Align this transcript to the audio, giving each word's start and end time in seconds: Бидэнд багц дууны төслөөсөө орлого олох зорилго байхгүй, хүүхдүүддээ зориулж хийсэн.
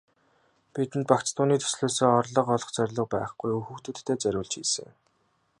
Бидэнд 0.75 1.05
багц 1.11 1.27
дууны 1.35 1.55
төслөөсөө 1.63 2.09
орлого 2.19 2.51
олох 2.57 2.71
зорилго 2.75 3.05
байхгүй, 3.13 3.51
хүүхдүүддээ 3.65 4.17
зориулж 4.23 4.53
хийсэн. 4.55 4.87